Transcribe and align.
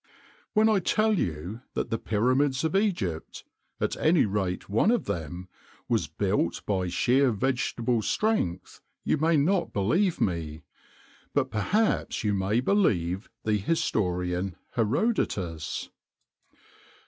When 0.53 0.67
I 0.67 0.79
tell 0.79 1.13
you 1.19 1.61
that 1.75 1.91
the 1.91 1.99
Pyramids 1.99 2.63
of 2.63 2.75
Egypt, 2.75 3.43
at 3.79 3.95
any 3.97 4.25
rate 4.25 4.67
one 4.67 4.89
of 4.89 5.05
them, 5.05 5.47
was 5.87 6.07
built 6.07 6.65
by 6.65 6.87
sheer 6.87 7.29
vegetable 7.31 8.01
strength, 8.01 8.81
you 9.03 9.17
may 9.19 9.37
not 9.37 9.73
believe 9.73 10.19
me, 10.19 10.63
but 11.35 11.51
perhaps 11.51 12.23
you 12.23 12.33
may 12.33 12.61
believe 12.61 13.29
the 13.43 13.57
historian 13.59 14.55
Herodotus. 14.71 15.91